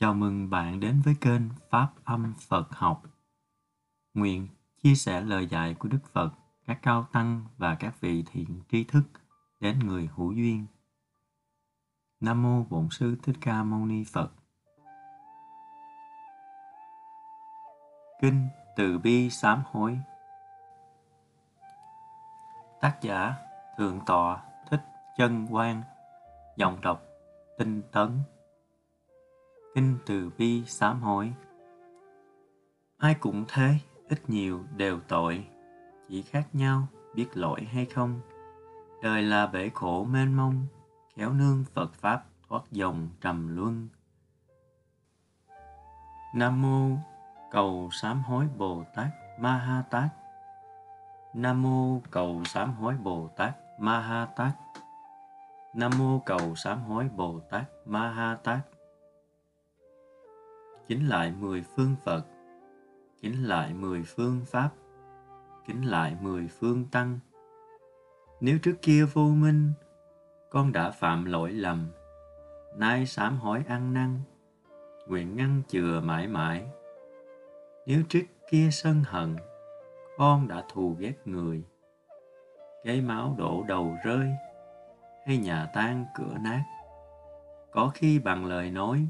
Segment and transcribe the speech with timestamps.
[0.00, 3.02] Chào mừng bạn đến với kênh Pháp Âm Phật Học.
[4.14, 4.48] Nguyện
[4.82, 6.30] chia sẻ lời dạy của Đức Phật,
[6.66, 9.02] các cao tăng và các vị thiện tri thức
[9.60, 10.66] đến người hữu duyên.
[12.20, 14.32] Nam mô Bổn sư Thích Ca Mâu Ni Phật.
[18.22, 19.98] Kinh Từ bi sám hối.
[22.80, 23.34] Tác giả
[23.78, 24.82] Thượng tọa Thích
[25.18, 25.82] Chân Quang.
[26.56, 27.02] Giọng đọc
[27.58, 28.20] Tinh Tấn
[29.76, 31.32] in từ bi sám hối.
[32.98, 33.74] Ai cũng thế,
[34.08, 35.46] ít nhiều đều tội,
[36.08, 38.20] chỉ khác nhau biết lỗi hay không.
[39.02, 40.66] Đời là bể khổ mênh mông,
[41.16, 43.88] khéo nương Phật Pháp thoát dòng trầm luân.
[46.34, 46.96] Nam Mô
[47.50, 49.08] Cầu Sám Hối Bồ Tát
[49.38, 50.08] Ma Ha Tát.
[51.34, 54.52] Nam Mô Cầu Sám Hối Bồ Tát Ma Ha Tát.
[55.74, 58.58] Nam Mô Cầu Sám Hối Bồ Tát Ma Ha Tát.
[60.88, 62.24] Kính lại mười phương Phật.
[63.22, 64.70] Kính lại mười phương Pháp.
[65.66, 67.18] Kính lại mười phương Tăng.
[68.40, 69.72] Nếu trước kia vô minh,
[70.50, 71.88] Con đã phạm lỗi lầm,
[72.76, 74.20] Nay sám hối ăn năn,
[75.06, 76.66] Nguyện ngăn chừa mãi mãi.
[77.86, 79.36] Nếu trước kia sân hận,
[80.18, 81.64] Con đã thù ghét người
[82.86, 84.28] gây máu đổ đầu rơi
[85.26, 86.64] Hay nhà tan cửa nát,
[87.70, 89.08] Có khi bằng lời nói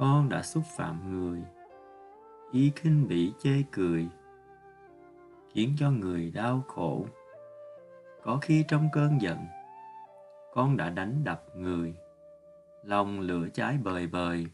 [0.00, 1.42] con đã xúc phạm người.
[2.52, 4.08] Ý khinh bỉ chê cười,
[5.52, 7.06] khiến cho người đau khổ.
[8.22, 9.38] Có khi trong cơn giận,
[10.54, 11.94] con đã đánh đập người.
[12.84, 14.46] Lòng lửa cháy bời bời,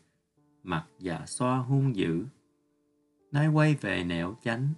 [0.63, 2.25] mặt dạ xoa hung dữ.
[3.33, 4.69] Nay quay về nẻo chánh,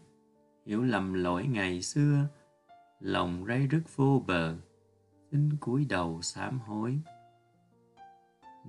[0.67, 2.25] hiểu lầm lỗi ngày xưa.
[3.01, 4.55] Lòng rây rứt vô bờ,
[5.31, 6.99] xin cúi đầu sám hối.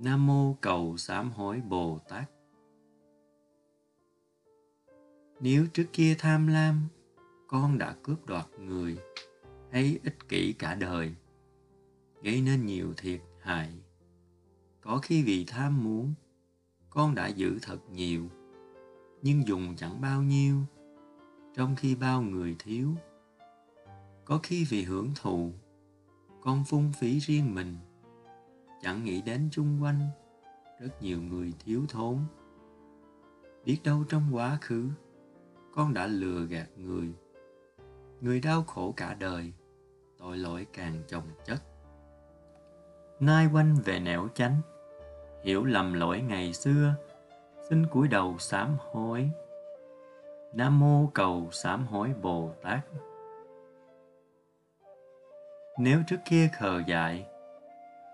[0.02, 2.30] Nam mô cầu sám hối Bồ Tát.
[5.40, 6.88] Nếu trước kia tham lam,
[7.46, 8.98] con đã cướp đoạt người
[9.70, 11.14] hay ích kỷ cả đời,
[12.22, 13.70] gây nên nhiều thiệt hại.
[14.80, 16.14] Có khi vì tham muốn,
[16.90, 18.28] con đã giữ thật nhiều,
[19.22, 20.56] nhưng dùng chẳng bao nhiêu,
[21.54, 22.94] trong khi bao người thiếu.
[24.24, 25.52] Có khi vì hưởng thụ,
[26.40, 27.76] con phung phí riêng mình,
[28.82, 30.00] chẳng nghĩ đến chung quanh,
[30.80, 32.18] rất nhiều người thiếu thốn.
[33.64, 34.88] Biết đâu trong quá khứ,
[35.74, 37.12] con đã lừa gạt người.
[38.20, 39.52] Người đau khổ cả đời,
[40.18, 41.62] tội lỗi càng chồng chất.
[43.20, 44.60] Nay quanh về nẻo chánh,
[45.44, 46.94] hiểu lầm lỗi ngày xưa,
[47.68, 49.30] xin cúi đầu sám hối.
[50.54, 52.80] Nam mô cầu sám hối bồ tát.
[55.78, 57.29] Nếu trước kia khờ dại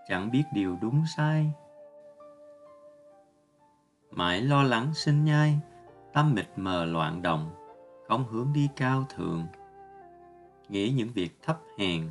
[0.07, 1.51] chẳng biết điều đúng sai.
[4.11, 5.59] Mãi lo lắng sinh nhai,
[6.13, 7.51] tâm mịt mờ loạn động,
[8.07, 9.47] không hướng đi cao thượng.
[10.69, 12.09] Nghĩ những việc thấp hèn,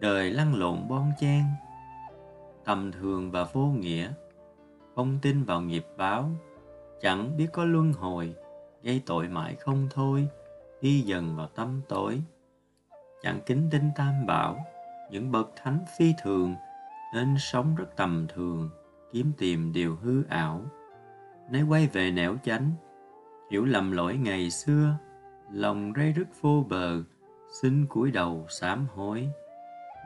[0.00, 1.44] đời lăn lộn bon chen.
[2.64, 4.12] Tầm thường và vô nghĩa,
[4.94, 6.30] không tin vào nghiệp báo.
[7.00, 8.34] Chẳng biết có luân hồi,
[8.82, 10.28] gây tội mãi không thôi,
[10.80, 12.22] đi dần vào tâm tối.
[13.22, 14.64] Chẳng kính tin tam bảo,
[15.10, 16.54] những bậc thánh phi thường
[17.14, 18.70] nên sống rất tầm thường,
[19.12, 20.62] kiếm tìm điều hư ảo.
[21.50, 22.72] Nay quay về nẻo chánh,
[23.50, 24.94] hiểu lầm lỗi ngày xưa,
[25.52, 27.02] lòng rây rứt vô bờ,
[27.62, 29.28] xin cúi đầu sám hối.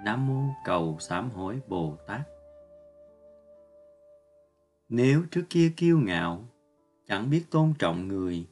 [0.05, 2.21] Nam mô cầu sám hối bồ tát.
[4.89, 6.45] Nếu trước kia kiêu ngạo,
[7.07, 8.47] chẳng biết tôn trọng người,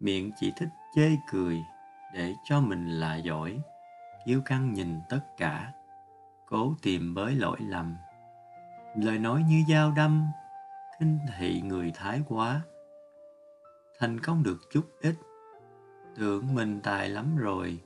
[0.00, 1.58] miệng chỉ thích chê cười
[2.14, 3.60] để cho mình là giỏi,
[4.26, 5.72] kiêu căng nhìn tất cả
[6.50, 7.96] cố tìm bới lỗi lầm.
[8.96, 10.26] Lời nói như dao đâm,
[10.98, 12.60] khinh thị người thái quá.
[13.98, 15.14] Thành công được chút ít,
[16.16, 17.78] tưởng mình tài lắm rồi.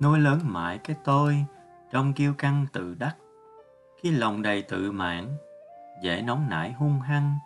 [0.00, 1.44] Nuôi lớn mãi cái tôi
[1.90, 3.16] trong kiêu căng tự đắc
[4.02, 5.36] khi lòng đầy tự mãn,
[6.02, 7.38] dễ nóng nảy hung hăng.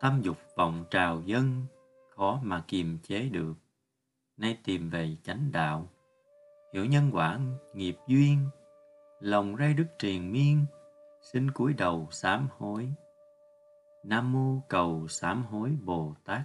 [0.00, 1.66] Tâm dục vọng trào dân
[2.16, 3.54] khó mà kiềm chế được.
[4.36, 5.88] Nay tìm về chánh đạo,
[6.74, 7.38] hiểu nhân quả
[7.74, 8.48] nghiệp duyên
[9.22, 10.66] lòng ray đức triền miên,
[11.32, 12.92] xin cúi đầu sám hối.
[14.04, 16.42] Nam mô cầu sám hối bồ tát.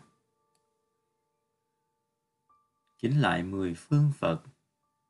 [2.97, 4.41] Chính lại mười phương phật,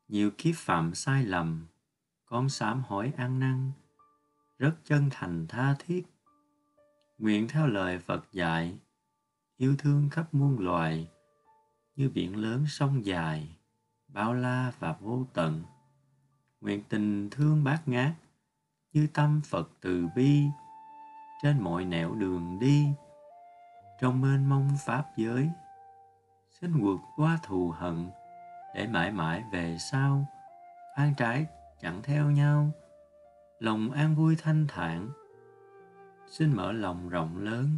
[0.07, 1.67] nhiều kiếp phạm sai lầm,
[2.25, 3.71] con sám hối ăn năn
[4.57, 6.03] rất chân thành tha thiết.
[7.17, 8.77] Nguyện theo lời phật dạy,
[9.57, 11.11] yêu thương khắp muôn loài,
[11.95, 13.57] như biển lớn sông dài,
[14.07, 15.63] bao la và vô tận
[16.61, 18.11] nguyện tình thương bát ngát,
[18.93, 20.43] như tâm Phật từ bi,
[21.43, 22.87] trên mọi nẻo đường đi,
[24.01, 25.49] trong mênh mông pháp giới.
[26.61, 28.09] Xin vượt qua thù hận,
[28.75, 30.25] để mãi mãi về sau,
[30.95, 31.45] an trái
[31.81, 32.71] chẳng theo nhau.
[33.59, 35.09] Lòng an vui thanh thản,
[36.27, 37.69] xin mở lòng rộng lớn,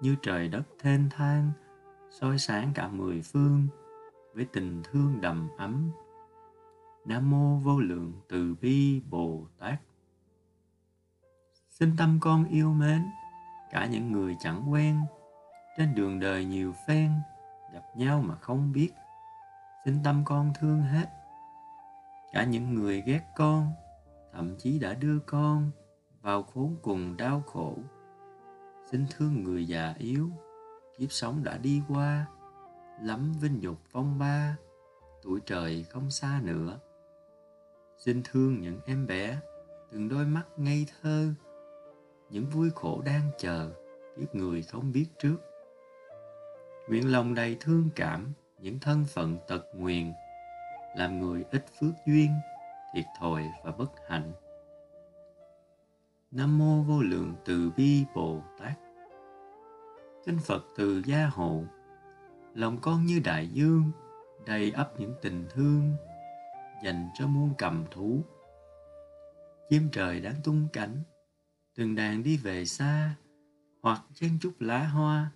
[0.00, 1.52] như trời đất thênh thang,
[2.10, 3.68] soi sáng cả mười phương,
[4.34, 5.90] với tình thương đầm ấm
[7.04, 9.80] nam mô vô lượng từ bi bồ tát.
[11.70, 13.02] Xin tâm con yêu mến,
[13.70, 15.00] cả những người chẳng quen,
[15.76, 17.10] trên đường đời nhiều phen,
[17.72, 18.90] gặp nhau mà không biết.
[19.84, 21.06] Xin tâm con thương hết,
[22.32, 23.72] cả những người ghét con,
[24.32, 25.70] thậm chí đã đưa con
[26.20, 27.74] vào khốn cùng đau khổ.
[28.90, 30.30] Xin thương người già yếu,
[30.98, 32.26] kiếp sống đã đi qua,
[33.00, 34.56] lắm vinh nhục phong ba,
[35.22, 36.78] tuổi trời không xa nữa
[38.04, 39.38] xin thương những em bé,
[39.92, 41.28] từng đôi mắt ngây thơ,
[42.30, 43.70] những vui khổ đang chờ
[44.16, 45.36] kiếp người không biết trước.
[46.88, 50.12] Nguyện lòng đầy thương cảm, những thân phận tật nguyền,
[50.96, 52.30] làm người ít phước duyên,
[52.94, 54.32] thiệt thòi và bất hạnh.
[56.30, 58.78] Nam mô vô lượng từ bi bồ tát.
[60.26, 61.64] Kinh phật từ gia hộ,
[62.54, 63.90] lòng con như đại dương,
[64.46, 65.96] đầy ắp những tình thương
[66.82, 68.24] dành cho muôn cầm thú.
[69.70, 71.02] Chim trời đang tung cánh
[71.74, 73.14] từng đàn đi về xa,
[73.82, 75.30] hoặc chen chút lá hoa,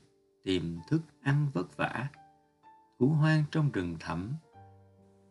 [0.45, 2.09] tìm thức ăn vất vả.
[2.99, 4.33] Thú hoang trong rừng thẳm,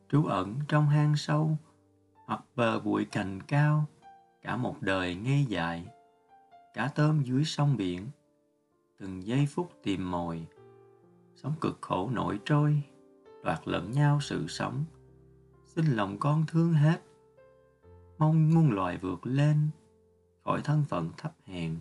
[0.10, 1.58] trú ẩn trong hang sâu,
[2.26, 3.86] hoặc bờ bụi cành cao,
[4.42, 5.86] cả một đời ngây dại,
[6.74, 8.08] cả tôm dưới sông biển.
[9.00, 10.48] Từng giây phút tìm mồi,
[11.36, 12.84] sống cực khổ nổi trôi,
[13.44, 14.86] đoạt lẫn nhau sự sống
[15.78, 17.02] xin lòng con thương hết.
[18.18, 19.70] Mong muôn loài vượt lên,
[20.44, 21.80] khỏi thân phận thấp hèn,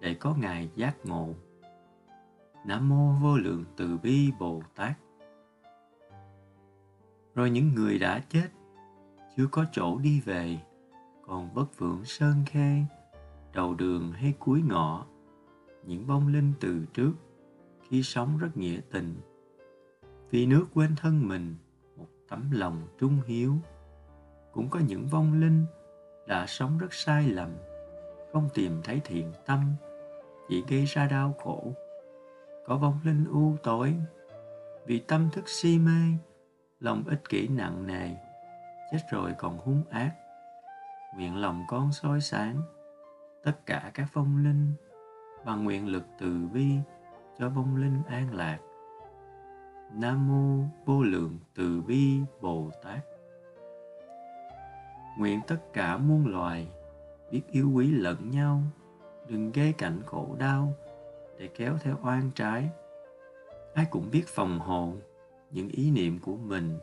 [0.00, 1.34] để có ngày giác ngộ.
[2.66, 4.92] Nam mô vô lượng từ bi bồ tát.
[7.34, 8.48] Rồi những người đã chết,
[9.36, 10.58] chưa có chỗ đi về,
[11.26, 12.84] còn bất vượng sơn khê
[13.52, 15.06] đầu đường hay cuối ngõ,
[15.86, 17.12] những bông linh từ trước,
[17.88, 19.14] khi sống rất nghĩa tình.
[20.30, 21.54] Vì nước quên thân mình
[22.28, 23.54] tấm lòng trung hiếu.
[24.52, 25.66] Cũng có những vong linh
[26.26, 27.50] đã sống rất sai lầm,
[28.32, 29.74] không tìm thấy thiện tâm,
[30.48, 31.72] chỉ gây ra đau khổ.
[32.66, 33.94] Có vong linh u tối,
[34.86, 36.18] vì tâm thức si mê,
[36.80, 38.16] lòng ích kỷ nặng nề,
[38.92, 40.14] chết rồi còn hung ác.
[41.16, 42.62] Nguyện lòng con soi sáng
[43.44, 44.72] tất cả các vong linh,
[45.44, 46.76] bằng nguyện lực từ bi
[47.38, 48.58] cho vong linh an lạc
[49.92, 52.98] nam mô vô lượng từ bi bồ tát.
[55.18, 56.68] Nguyện tất cả muôn loài
[57.30, 58.62] biết yêu quý lẫn nhau,
[59.28, 60.72] đừng gây cảnh khổ đau
[61.38, 62.68] để kéo theo oan trái.
[63.74, 64.92] Ai cũng biết phòng hộ
[65.50, 66.78] những ý niệm của mình,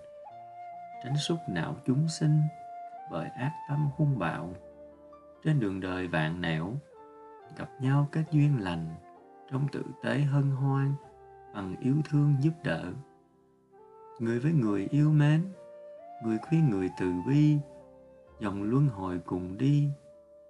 [1.03, 2.41] tránh xúc não chúng sinh
[3.11, 4.49] bởi ác tâm hung bạo.
[5.43, 6.73] Trên đường đời vạn nẻo,
[7.57, 8.95] gặp nhau kết duyên lành
[9.51, 10.93] trong tự tế hân hoan
[11.55, 12.93] bằng yêu thương giúp đỡ.
[14.19, 15.53] Người với người yêu mến,
[16.23, 17.57] người khuyên người từ bi,
[18.39, 19.89] dòng luân hồi cùng đi,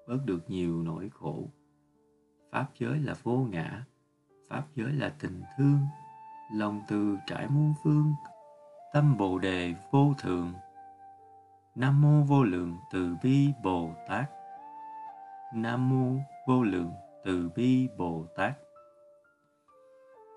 [0.07, 1.43] bớt được nhiều nỗi khổ.
[2.51, 3.85] Pháp giới là vô ngã,
[4.49, 5.79] pháp giới là tình thương,
[6.53, 8.13] lòng từ trải muôn phương,
[8.93, 10.53] tâm bồ đề vô thượng
[11.75, 14.29] nam mô vô lượng từ bi bồ tát.
[15.53, 16.91] Nam mô vô lượng
[17.25, 18.53] từ bi bồ tát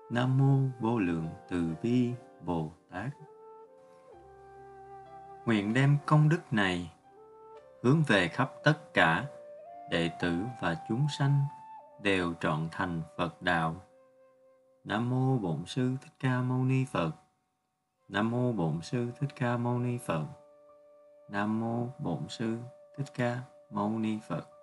[0.09, 3.09] nam mô vô lượng từ bi bồ tát.
[5.45, 6.91] Nguyện đem công đức này
[7.83, 9.25] hướng về khắp tất cả
[9.91, 11.41] đệ tử và chúng sanh
[12.01, 13.75] đều trọn thành phật đạo.
[14.83, 17.11] Nam mô bổn sư thích ca mâu ni phật.
[18.07, 20.25] Nam mô bổn sư thích ca mâu ni phật.
[21.29, 22.57] Nam mô bổn sư
[22.97, 23.39] thích ca
[23.71, 24.58] mâu ni phật.